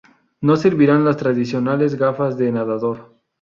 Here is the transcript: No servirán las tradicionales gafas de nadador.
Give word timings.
No 0.41 0.55
servirán 0.55 1.05
las 1.05 1.17
tradicionales 1.17 1.93
gafas 1.93 2.35
de 2.35 2.51
nadador. 2.51 3.15